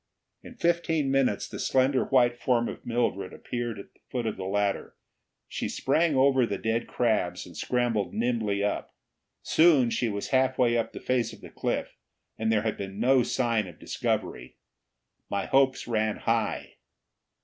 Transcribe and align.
In 0.41 0.55
fifteen 0.55 1.11
minutes 1.11 1.47
the 1.47 1.59
slender 1.59 2.05
white 2.05 2.35
form 2.35 2.67
of 2.67 2.83
Mildred 2.87 3.33
appeared 3.33 3.77
at 3.77 3.93
the 3.93 3.99
foot 4.09 4.25
of 4.25 4.35
the 4.35 4.45
ladder. 4.45 4.95
She 5.47 5.69
sprang 5.69 6.15
over 6.15 6.43
the 6.43 6.57
dead 6.57 6.87
crabs 6.87 7.45
and 7.45 7.55
scrambled 7.55 8.11
nimbly 8.11 8.63
up. 8.63 8.95
Soon 9.43 9.91
she 9.91 10.09
was 10.09 10.29
halfway 10.29 10.75
up 10.75 10.93
the 10.93 10.99
face 10.99 11.33
of 11.33 11.41
the 11.41 11.51
cliff, 11.51 11.99
and 12.35 12.51
there 12.51 12.63
had 12.63 12.77
been 12.77 12.99
no 12.99 13.21
sign 13.21 13.67
of 13.67 13.77
discovery. 13.77 14.57
My 15.29 15.45
hopes 15.45 15.87
ran 15.87 16.15
high. 16.17 16.77